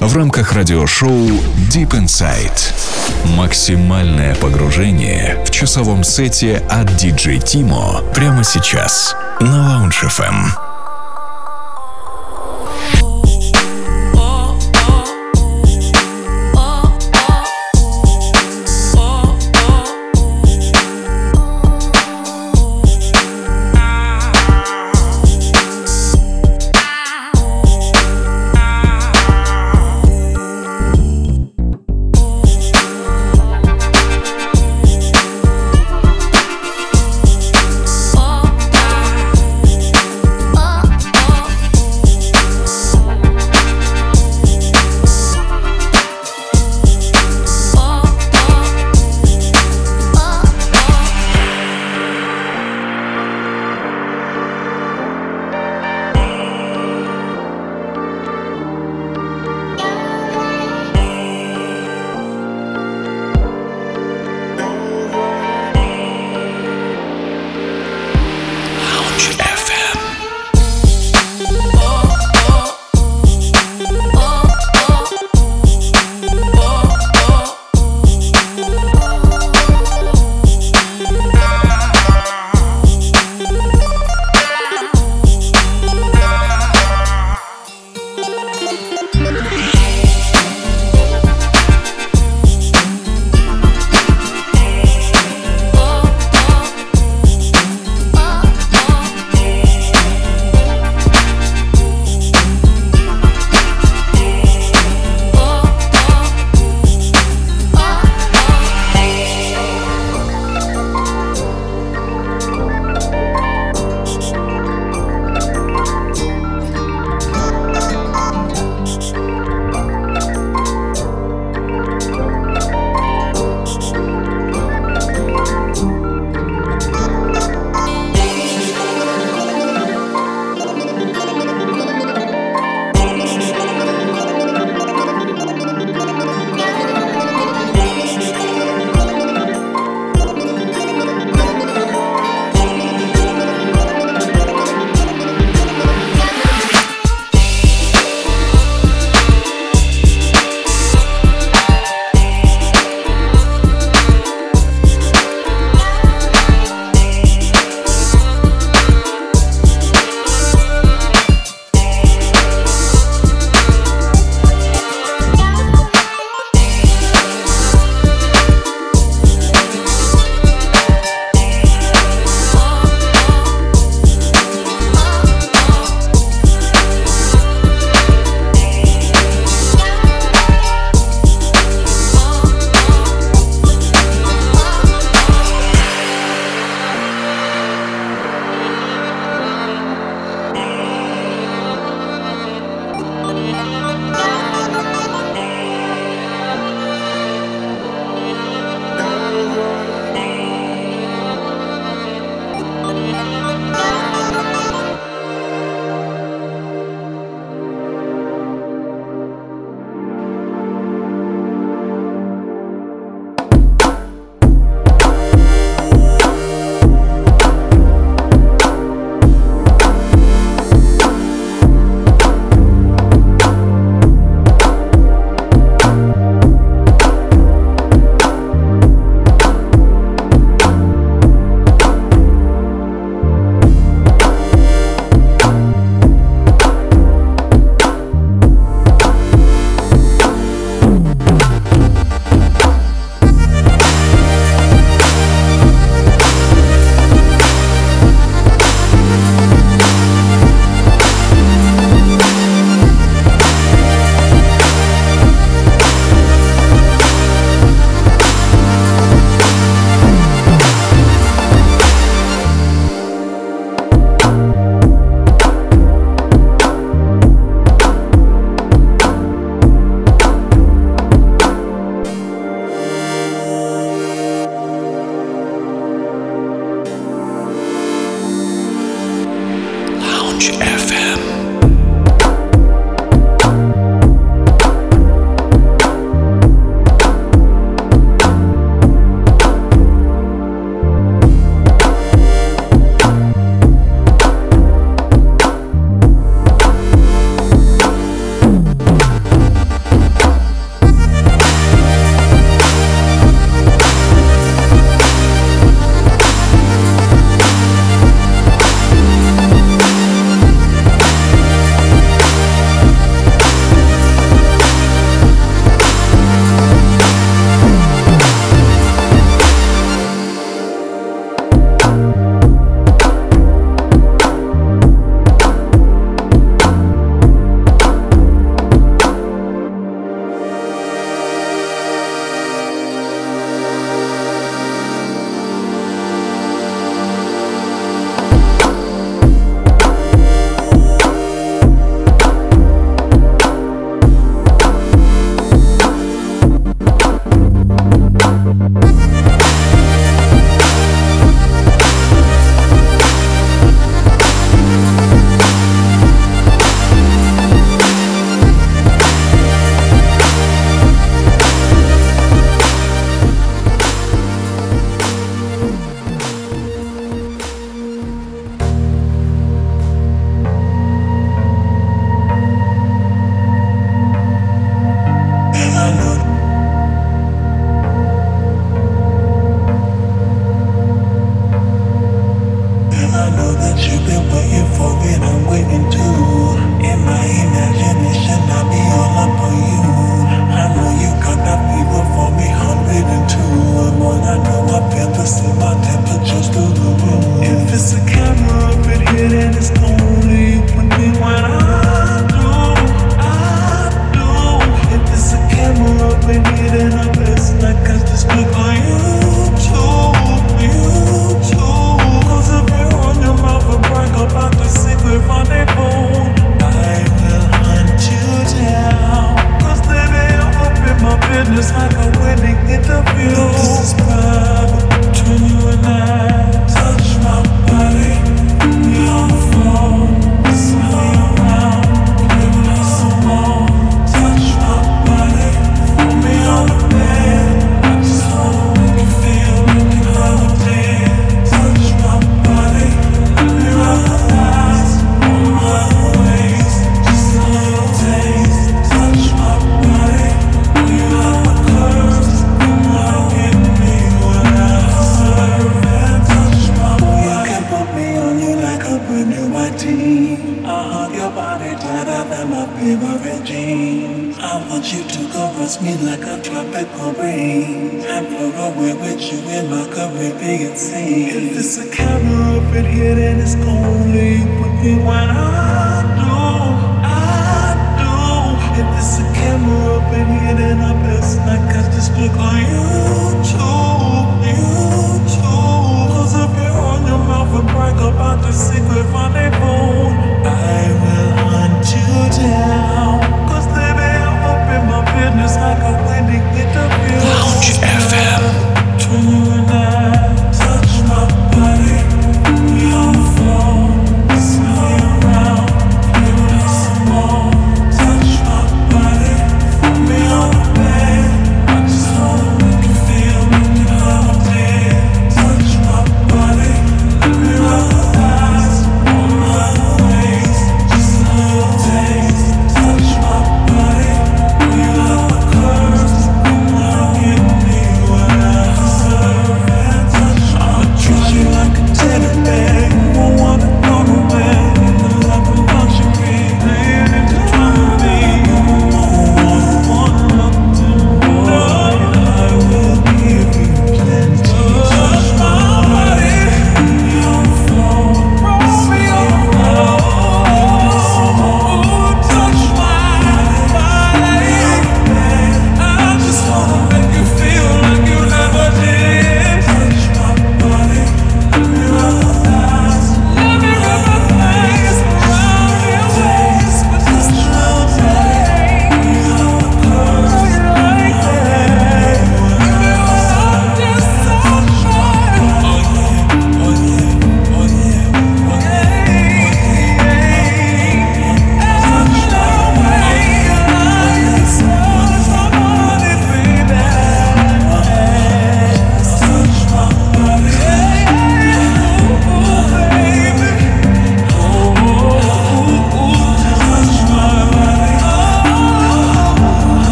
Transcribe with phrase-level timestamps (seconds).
[0.00, 1.28] в рамках радиошоу
[1.70, 2.72] Deep Inside.
[3.36, 10.73] Максимальное погружение в часовом сете от DJ Тимо прямо сейчас на Lounge FM.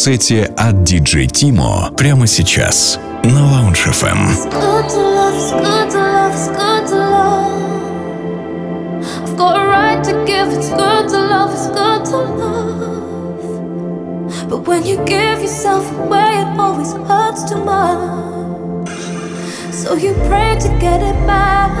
[0.00, 4.20] сете от DJ Timo прямо сейчас на Lounge FM.
[14.48, 18.88] But when you give yourself away, it always hurts too much.
[19.80, 21.72] So you pray to get it back.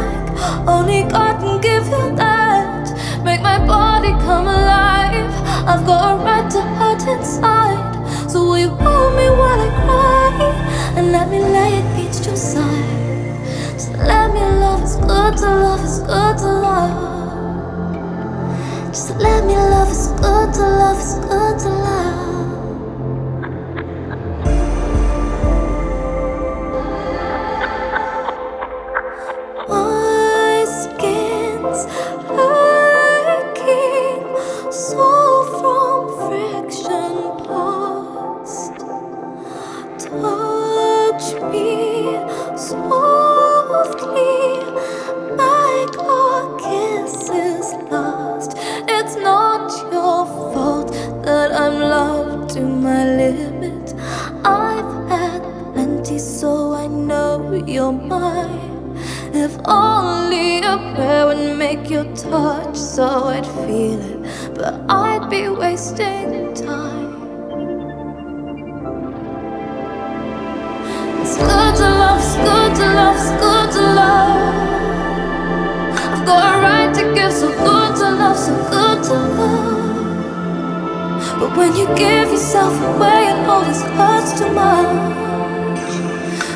[0.74, 2.84] Only God can give you that.
[3.24, 5.32] Make my body come alive.
[5.70, 7.79] I've got a right to hurt inside.
[8.31, 10.31] So will you hold me while I cry?
[10.95, 13.77] And let me lay it against your side.
[13.77, 16.93] So let me love, it's good to love, it's good to love.
[18.87, 22.20] Just let me love, it's good to love, it's good to love.
[60.97, 67.11] where would make your touch so I'd feel it, but I'd be wasting time.
[71.21, 74.53] It's good to love, it's good to love, it's good to love.
[76.13, 79.81] I've got a right to give, so good to love, so good to love.
[81.39, 85.21] But when you give yourself away, it always hurts too much.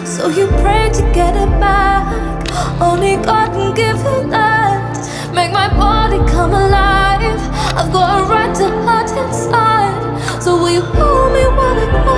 [0.05, 2.34] So you pray to get it back.
[2.81, 5.33] Only God can give you that.
[5.33, 7.39] Make my body come alive.
[7.75, 10.41] I've got a right to hurt inside.
[10.41, 12.14] So will you hold me while I cry?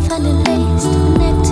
[0.05, 1.44] falling waste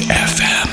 [0.00, 0.72] FM.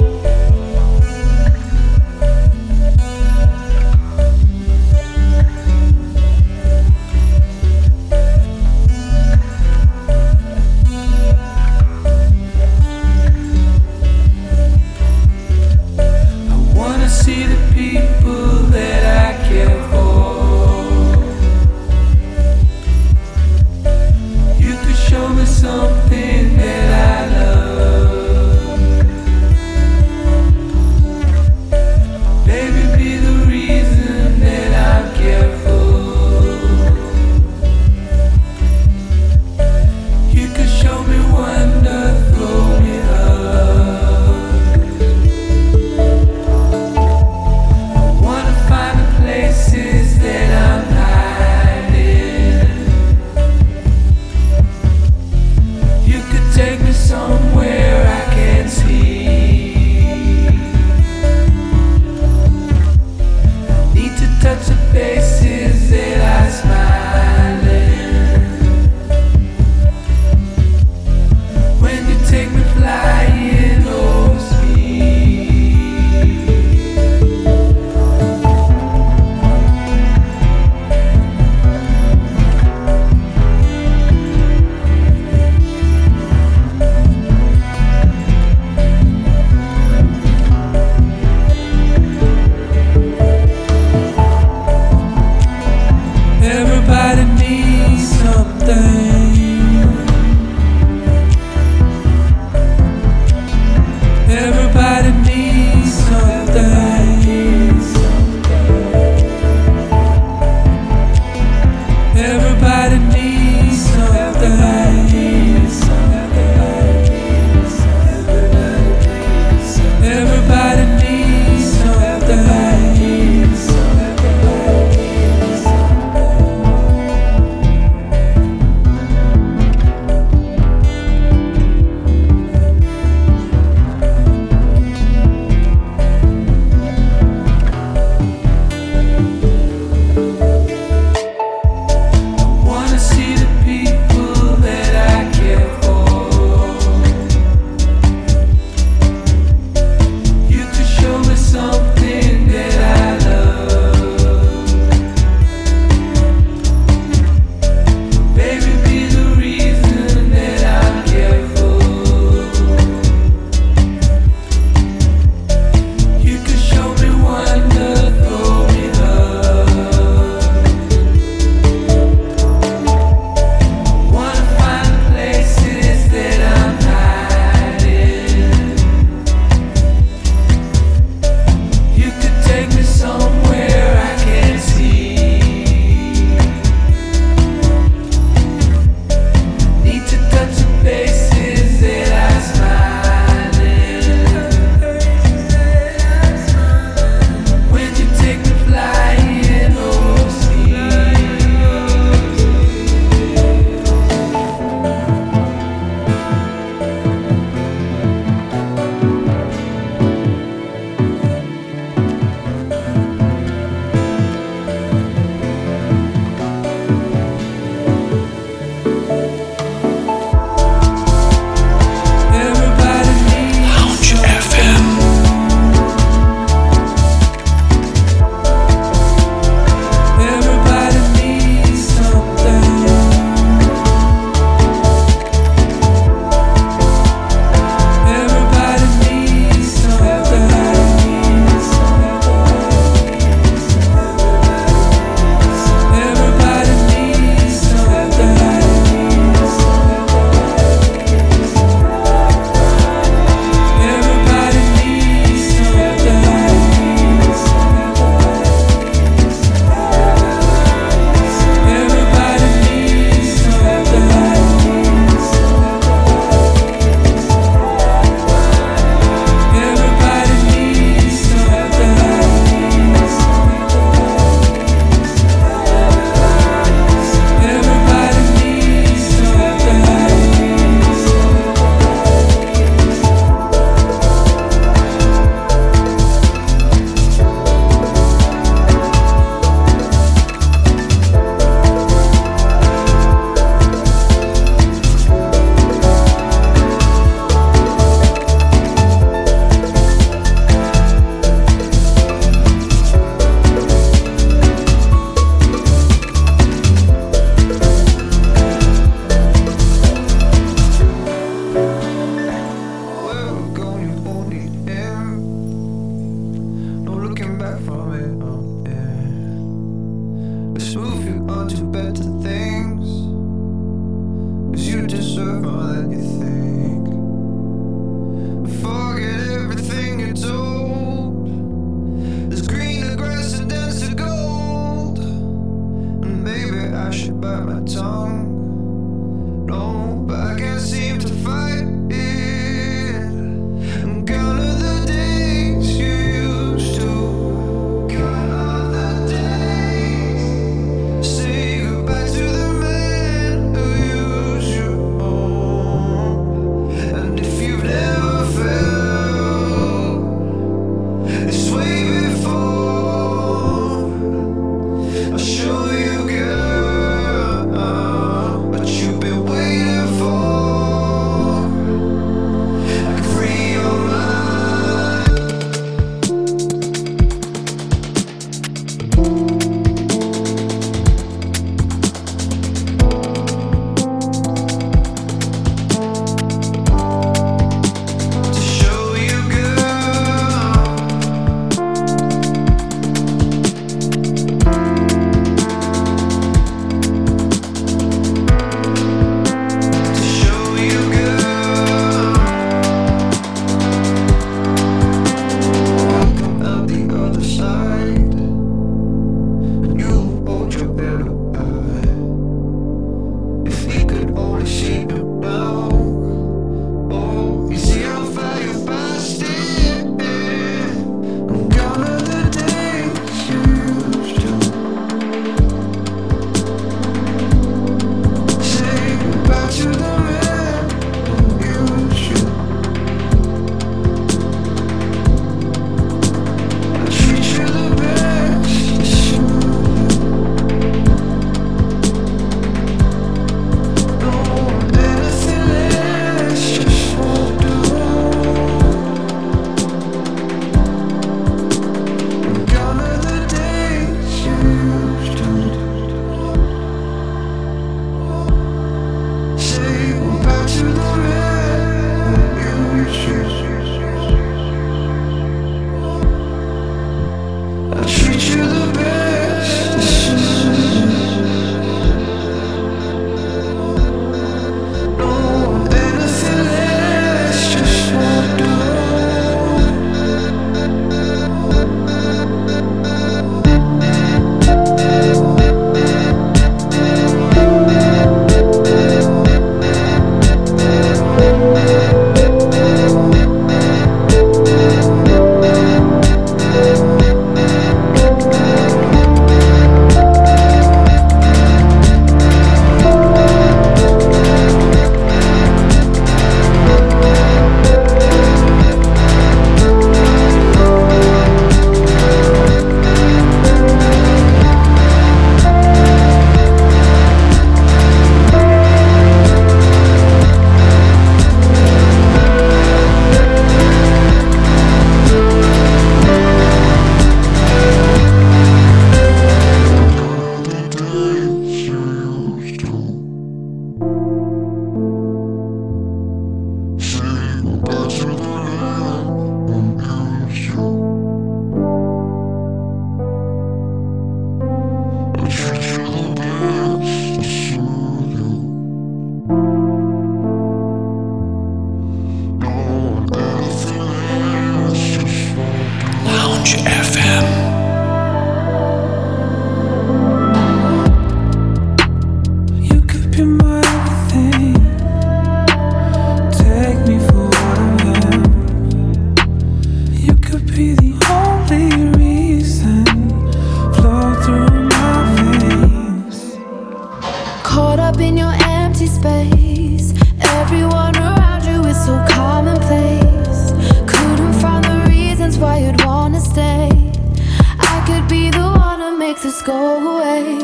[589.43, 590.37] Go away,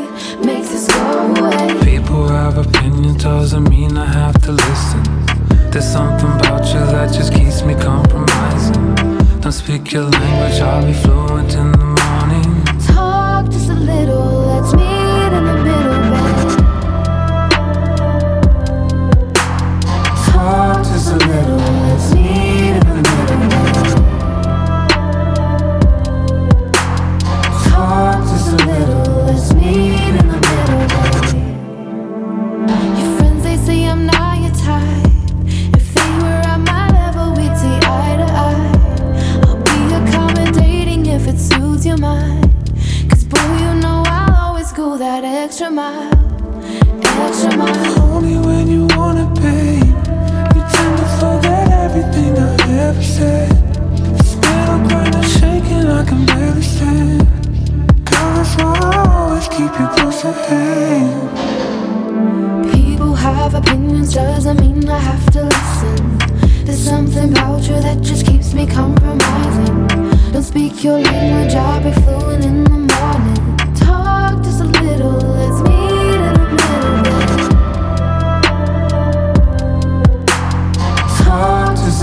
[0.44, 1.84] make this go away.
[1.84, 5.02] People have opinions, doesn't mean I have to listen.
[5.70, 8.94] There's something about you that just keeps me compromising.
[9.40, 11.97] Don't speak your language, I'll be fluent in the
[53.18, 53.50] said.
[54.24, 57.26] Still grinding, shaking, I can barely stand.
[58.08, 61.18] Girl, that's always keep you close at hand.
[62.72, 66.18] People have opinions, doesn't mean I have to listen.
[66.64, 69.88] There's something about you that just keeps me compromising.
[70.32, 73.47] Don't speak your language, I'll be fluent in the morning.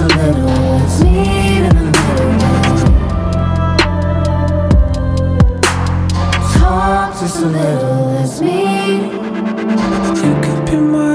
[0.08, 2.38] Let's meet in the middle.
[6.54, 9.12] Talk just a little, let's meet.
[10.22, 11.15] You could be my